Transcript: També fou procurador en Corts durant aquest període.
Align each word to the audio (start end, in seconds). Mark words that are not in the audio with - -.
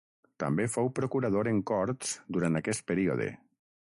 També 0.43 0.63
fou 0.75 0.89
procurador 0.99 1.49
en 1.51 1.59
Corts 1.73 2.13
durant 2.39 2.61
aquest 2.61 2.85
període. 2.93 3.29